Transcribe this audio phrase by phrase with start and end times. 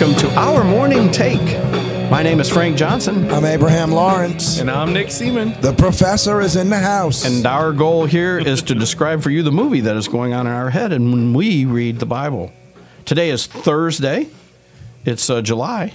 [0.00, 1.60] welcome to our morning take.
[2.10, 4.58] My name is Frank Johnson, I'm Abraham Lawrence.
[4.58, 5.60] And I'm Nick Seaman.
[5.60, 7.26] The professor is in the house.
[7.26, 10.46] and our goal here is to describe for you the movie that is going on
[10.46, 12.50] in our head and when we read the Bible.
[13.04, 14.28] Today is Thursday.
[15.04, 15.92] It's uh, July.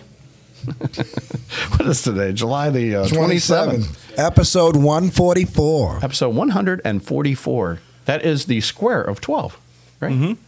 [0.77, 2.31] what is today?
[2.31, 4.19] July the uh, 27th.
[4.19, 5.99] Episode 144.
[6.03, 7.79] Episode 144.
[8.05, 9.59] That is the square of 12,
[9.99, 10.11] right?
[10.11, 10.44] Mm-hmm.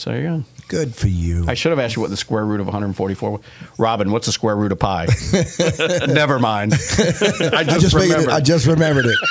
[0.00, 0.44] So there you go.
[0.68, 1.44] Good for you.
[1.46, 3.40] I should have asked you what the square root of 144 was.
[3.76, 5.04] Robin, what's the square root of pi?
[6.06, 6.72] Never mind.
[6.72, 8.12] I just, I just figured it.
[8.12, 8.32] remembered.
[8.32, 9.18] I just remembered it.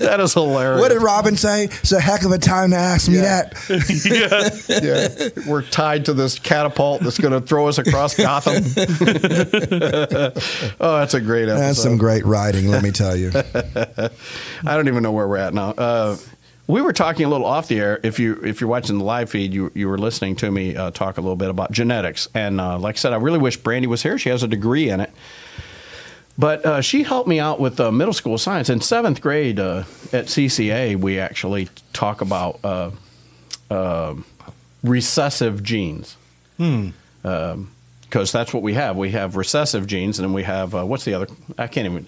[0.00, 0.80] that is hilarious.
[0.80, 1.66] What did Robin say?
[1.66, 3.44] It's a heck of a time to ask me Yeah.
[3.68, 5.32] that.
[5.36, 5.42] yeah.
[5.48, 8.64] We're tied to this catapult that's going to throw us across Gotham.
[10.80, 11.60] oh, that's a great episode.
[11.60, 13.30] That's some great writing, let me tell you.
[13.34, 14.10] I
[14.74, 15.70] don't even know where we're at now.
[15.70, 16.16] Uh,
[16.66, 18.00] we were talking a little off the air.
[18.02, 20.90] If you if you're watching the live feed, you you were listening to me uh,
[20.90, 22.28] talk a little bit about genetics.
[22.34, 24.18] And uh, like I said, I really wish Brandy was here.
[24.18, 25.12] She has a degree in it.
[26.36, 28.68] But uh, she helped me out with uh, middle school science.
[28.68, 32.90] In seventh grade uh, at CCA, we actually talk about uh,
[33.70, 34.14] uh,
[34.82, 36.16] recessive genes.
[36.56, 38.96] Because that's what we have.
[38.96, 41.28] We have recessive genes, and then we have uh, what's the other?
[41.58, 42.06] I can't even.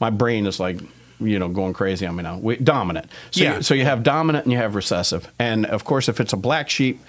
[0.00, 0.78] My brain is like
[1.24, 2.38] you know going crazy on me now.
[2.38, 3.10] We, dominant.
[3.30, 3.56] So Yeah.
[3.56, 6.36] You, so you have dominant and you have recessive, and of course, if it's a
[6.36, 7.00] black sheep,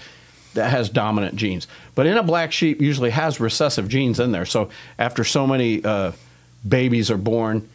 [0.54, 1.68] that has dominant genes.
[1.94, 4.46] But in a black sheep, usually has recessive genes in there.
[4.46, 6.14] So after so many uh,
[6.68, 7.68] babies are born,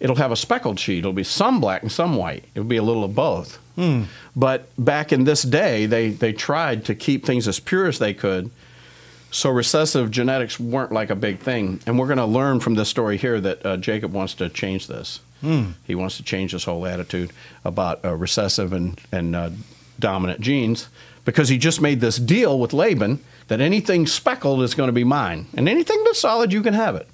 [0.00, 0.98] it'll have a speckled sheet.
[1.00, 2.44] It'll be some black and some white.
[2.54, 3.58] It'll be a little of both.
[4.36, 8.12] But back in this day, they they tried to keep things as pure as they
[8.12, 8.50] could.
[9.30, 12.90] So recessive genetics weren't like a big thing, and we're going to learn from this
[12.90, 15.20] story here that uh, Jacob wants to change this.
[15.84, 17.32] He wants to change this whole attitude
[17.64, 19.50] about uh, recessive and and uh,
[19.98, 20.88] dominant genes
[21.24, 25.04] because he just made this deal with Laban that anything speckled is going to be
[25.04, 27.08] mine, and anything that's solid you can have it.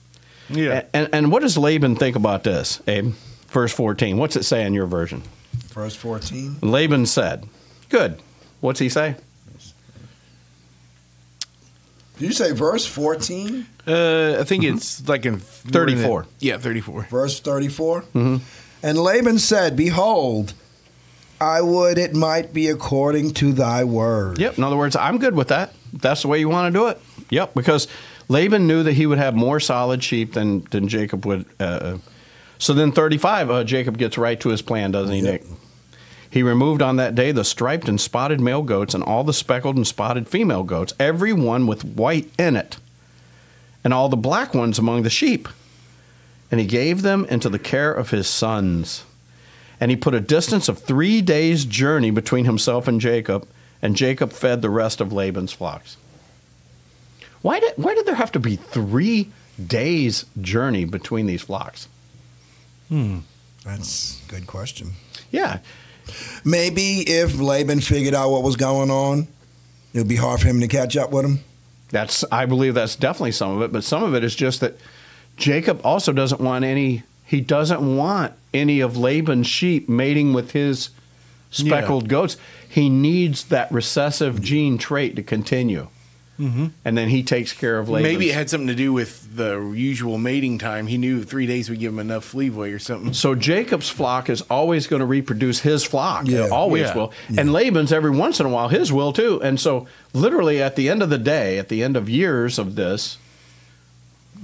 [0.51, 0.85] Yeah.
[0.93, 3.15] And and what does Laban think about this, Abe?
[3.49, 4.19] Verse fourteen.
[4.19, 5.23] What's it say in your version?
[5.69, 6.59] Verse 14.
[6.61, 7.49] Laban said,
[7.89, 8.21] "Good."
[8.61, 9.15] What's he say?
[12.19, 13.67] Did you say verse 14?
[13.87, 16.27] Uh, I think it's like in 34.
[16.41, 17.03] Yeah, 34.
[17.11, 18.03] Verse 34?
[18.03, 18.37] Mm-hmm.
[18.83, 20.55] And Laban said, Behold,
[21.41, 24.39] I would it might be according to thy word.
[24.39, 24.59] Yep.
[24.59, 25.75] In other words, I'm good with that.
[25.93, 27.01] That's the way you want to do it.
[27.31, 27.55] Yep.
[27.55, 27.87] Because
[28.29, 31.47] Laban knew that he would have more solid sheep than than Jacob would.
[31.61, 31.99] Uh,
[32.59, 35.45] so then, 35, uh, Jacob gets right to his plan, doesn't he, Nick?
[36.31, 39.77] He removed on that day the striped and spotted male goats and all the speckled
[39.77, 42.77] and spotted female goats, every one with white in it,
[43.83, 45.49] and all the black ones among the sheep.
[46.51, 49.05] And he gave them into the care of his sons.
[49.81, 53.47] And he put a distance of three days' journey between himself and Jacob,
[53.81, 55.97] and Jacob fed the rest of Laban's flocks.
[57.43, 59.31] Why did, why did there have to be three
[59.65, 61.89] days' journey between these flocks?
[62.89, 63.19] Hmm.
[63.65, 64.93] That's a good question.
[65.31, 65.59] Yeah,
[66.45, 69.29] Maybe if Laban figured out what was going on,
[69.93, 71.41] it would be hard for him to catch up with him.
[71.91, 74.77] that's I believe that's definitely some of it, but some of it is just that
[75.37, 77.05] Jacob also doesn't want any.
[77.25, 80.91] He doesn't want any of Laban's sheep mating with his
[81.51, 82.37] speckled goats.
[82.69, 85.89] He needs that recessive gene trait to continue,
[86.39, 86.67] mm-hmm.
[86.85, 88.13] and then he takes care of Laban's.
[88.13, 90.87] Maybe it had something to do with the usual mating time.
[90.87, 93.13] He knew three days would give him enough leeway or something.
[93.13, 96.27] So Jacob's flock is always going to reproduce his flock.
[96.27, 96.47] Yeah.
[96.47, 96.95] It always Yeah.
[96.95, 97.13] will.
[97.37, 99.41] And Laban's every once in a while his will too.
[99.43, 102.75] And so literally at the end of the day, at the end of years of
[102.75, 103.19] this,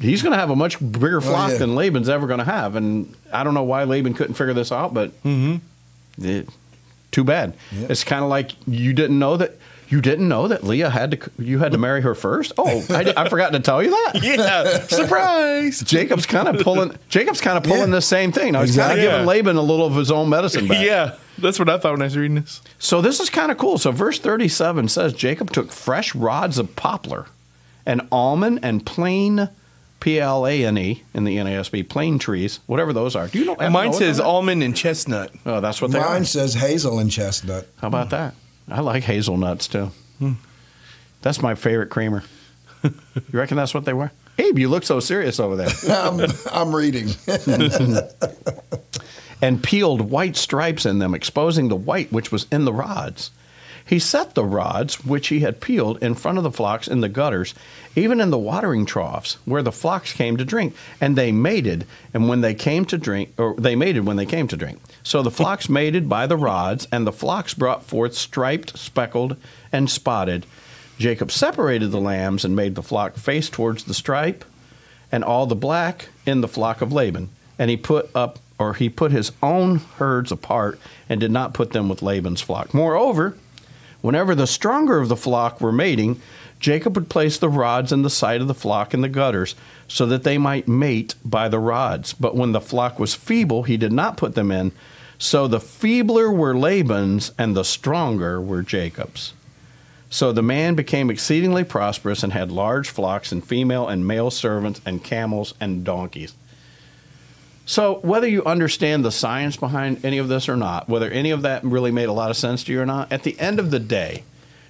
[0.01, 1.59] he's going to have a much bigger flock yeah.
[1.59, 2.75] than Laban's ever going to have.
[2.77, 5.13] And I don't know why Laban couldn't figure this out, but
[6.21, 6.49] it-
[7.11, 7.55] too bad.
[7.71, 7.87] Yeah.
[7.91, 9.57] It's kind of like you didn't know that.
[9.89, 11.31] You didn't know that Leah had to.
[11.39, 12.53] You had to marry her first.
[12.59, 14.21] Oh, I, I forgot to tell you that.
[14.23, 15.81] Yeah, surprise.
[15.81, 16.97] Jacob's kind of pulling.
[17.09, 17.97] Jacob's kind of pulling Yeah.
[17.97, 18.53] the same thing.
[18.53, 19.25] Now he's kind of giving Yeah.
[19.27, 20.85] Laban a little of his own medicine back.
[20.85, 22.63] Yeah, that's what I thought when I was reading this.
[22.79, 23.79] So this is kind of cool.
[23.79, 27.27] So verse thirty-seven says Jacob took fresh rods of poplar,
[27.87, 29.49] and almond and plane,
[30.01, 33.29] P L A N E in the NASB, plane trees, whatever those are.
[33.29, 33.53] Do you know?
[33.53, 35.31] happen know Mine says almond and chestnut.
[35.45, 36.25] Oh, that's what they Mine are.
[36.25, 37.67] says hazel and chestnut.
[37.81, 38.35] How about that?
[38.69, 39.91] I like hazelnuts too.
[40.19, 40.33] Hmm.
[41.23, 42.23] That's my favorite creamer.
[42.83, 42.93] you
[43.33, 44.11] reckon that's what they were?
[44.39, 45.69] Abe, you look so serious over there.
[45.89, 46.21] I'm,
[46.53, 47.09] I'm reading.
[49.43, 53.31] and peeled white stripes in them, exposing the white which was in the rods.
[53.87, 57.09] He set the rods which he had peeled in front of the flocks in the
[57.09, 57.55] gutters,
[57.95, 60.75] even in the watering troughs where the flocks came to drink.
[61.03, 64.49] And they mated, and when they came to drink, or they mated when they came
[64.49, 64.81] to drink.
[65.03, 69.37] So the flocks mated by the rods, and the flocks brought forth striped, speckled,
[69.71, 70.47] and spotted.
[70.99, 74.47] Jacob separated the lambs and made the flock face towards the stripe,
[75.13, 77.29] and all the black in the flock of Laban.
[77.59, 81.73] And he put up, or he put his own herds apart, and did not put
[81.73, 82.73] them with Laban's flock.
[82.73, 83.37] Moreover,
[84.05, 86.21] whenever the stronger of the flock were mating,
[86.61, 89.55] Jacob would place the rods in the side of the flock in the gutters,
[89.89, 92.13] so that they might mate by the rods.
[92.13, 94.73] But when the flock was feeble, he did not put them in.
[95.17, 99.33] So the feebler were Laban's, and the stronger were Jacob's.
[100.11, 104.83] So the man became exceedingly prosperous and had large flocks and female and male servants
[104.85, 106.35] and camels and donkeys.
[107.67, 111.43] So whether you understand the science behind any of this or not, whether any of
[111.43, 113.71] that really made a lot of sense to you or not, at the end of
[113.71, 114.25] the day,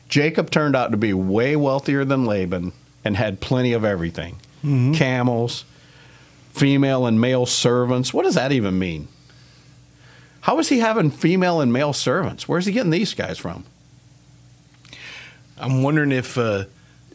[0.08, 2.72] Jacob turned out to be way wealthier than Laban
[3.04, 4.36] and had plenty of everything.
[4.94, 5.64] Camels,
[6.52, 8.14] female and male servants.
[8.14, 9.08] What does that even mean?
[10.42, 12.48] How is he having female and male servants?
[12.48, 13.64] Where's he getting these guys from?
[15.58, 16.64] I'm wondering if uh,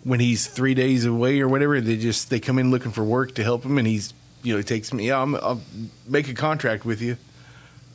[0.04, 3.36] when he's three days away or whatever, they just they come in looking for work
[3.36, 4.14] to help him, and he's
[4.44, 5.08] you know he takes me.
[5.08, 5.62] Yeah, I'm, I'll
[6.08, 7.18] make a contract with you,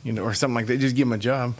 [0.03, 0.77] you know, or something like that.
[0.79, 1.55] Just give him a job.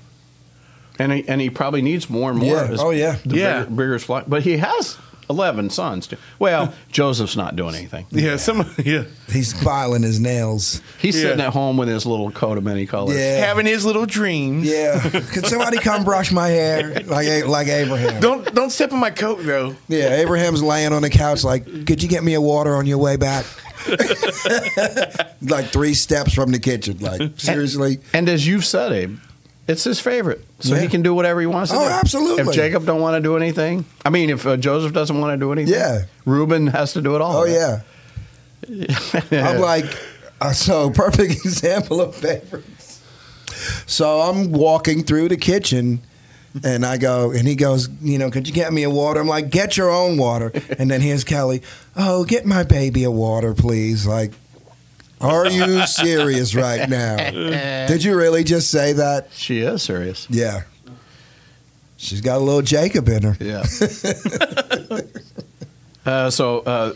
[0.98, 2.56] And he, and he probably needs more and more.
[2.56, 2.68] Yeah.
[2.72, 3.18] as Oh, yeah.
[3.26, 3.60] The Yeah.
[3.64, 4.26] Bigger, bigger flock.
[4.30, 4.98] But he has
[5.30, 6.08] 11 sons.
[6.08, 6.16] Too.
[6.40, 8.06] Well, Joseph's not doing anything.
[8.12, 10.82] Yeah, some yeah, He's filing his nails.
[11.00, 11.24] He's Yeah.
[11.32, 13.18] sitting at home with his little coat of many colors.
[13.18, 13.46] Yeah.
[13.46, 14.68] having his little dreams.
[14.70, 15.00] Yeah.
[15.34, 18.22] Could somebody come brush my hair like like Abraham?
[18.22, 19.76] Don't don't step on my coat though.
[19.90, 23.00] Yeah, Abraham's laying on the couch like, could you get me a water on your
[23.00, 23.46] way back?
[25.42, 26.98] like three steps from the kitchen.
[27.00, 28.00] Like, seriously?
[28.14, 29.18] And as you've said, Abe,
[29.68, 30.44] it's his favorite.
[30.60, 30.82] So Yeah.
[30.82, 31.90] he can do whatever he wants to Oh, do.
[31.90, 32.44] absolutely.
[32.44, 35.44] If Jacob don't want to do anything, I mean, if uh, Joseph doesn't want to
[35.44, 36.04] do anything, Yeah.
[36.26, 37.38] Reuben has to do it all.
[37.38, 37.82] Oh, yeah.
[39.32, 39.86] I'm like,
[40.42, 43.02] uh, so perfect example of favorites.
[43.86, 46.02] So I'm walking through the kitchen
[46.64, 49.20] and I go, and he goes, you know, could you get me a water?
[49.20, 50.52] I'm like, get your own water.
[50.78, 51.62] And then here's Kelly,
[51.96, 54.06] oh, get my baby a water, please.
[54.06, 54.32] Like,
[55.22, 57.18] are you serious right now?
[57.88, 59.30] Did you really just say that?
[59.34, 60.28] She is serious.
[60.30, 60.64] Yeah.
[61.98, 63.38] She's got a little Jacob in her.
[63.40, 63.66] Yeah.
[66.06, 66.94] uh, so uh,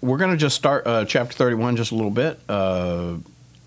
[0.00, 3.16] we're going to just start uh, chapter 31 just a little bit uh,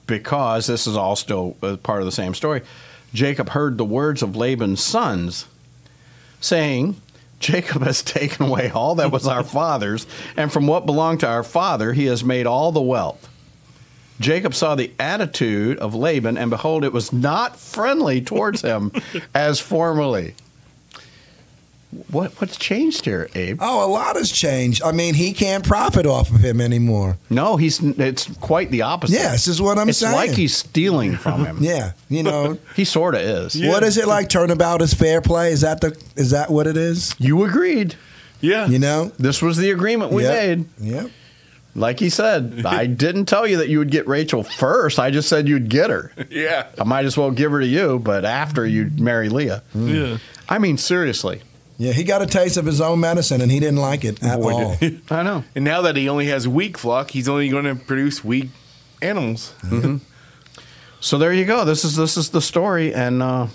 [0.07, 2.61] because this is all still uh, part of the same story.
[3.13, 5.45] Jacob heard the words of Laban's sons
[6.39, 6.95] saying,
[7.39, 10.05] Jacob has taken away all that was our father's,
[10.37, 13.27] and from what belonged to our father, he has made all the wealth.
[14.19, 18.91] Jacob saw the attitude of Laban, and behold, it was not friendly towards him
[19.33, 20.35] as formerly.
[22.09, 23.59] What what's changed here, Abe?
[23.61, 24.81] Oh, a lot has changed.
[24.81, 27.17] I mean, he can't profit off of him anymore.
[27.29, 29.15] No, he's it's quite the opposite.
[29.19, 30.13] Yeah, this is what I'm it's saying.
[30.17, 31.57] It's like he's stealing from him.
[31.61, 33.61] Yeah, you know, He sort of is.
[33.61, 34.29] what is it like?
[34.29, 35.51] Turnabout is fair play.
[35.51, 36.01] Is that the?
[36.15, 37.13] Is that what it is?
[37.19, 37.95] You agreed.
[38.39, 39.11] Yeah, You know.
[39.19, 40.33] This was the agreement we Yep.
[40.33, 40.65] made.
[40.79, 41.11] Yep.
[41.75, 44.97] Like he said, I didn't tell you that you would get Rachel first.
[44.97, 46.11] I just said you'd get her.
[46.29, 49.61] yeah, I might as well give her to you, but after you marry Leah.
[49.75, 50.17] yeah.
[50.49, 51.41] I mean, seriously.
[51.81, 54.39] Yeah, he got a taste of his own medicine and he didn't like it at
[54.39, 54.75] Boy, all.
[54.75, 55.43] did- I know.
[55.55, 58.49] And now that he only has weak flock, he's only going to produce weak
[59.01, 59.55] animals.
[60.99, 61.65] So there you go.
[61.65, 63.47] This is this is the story, and uh,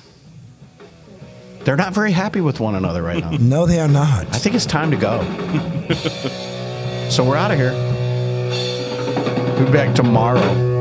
[1.61, 3.31] they're not very happy with one another right now.
[3.39, 4.27] No, they are not.
[4.35, 5.23] I think it's time to go.
[7.11, 7.71] so we're out of here.
[9.57, 10.76] We'll be back tomorrow.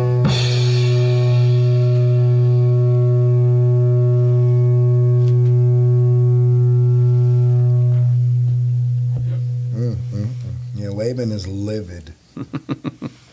[11.26, 12.14] Kevin is livid.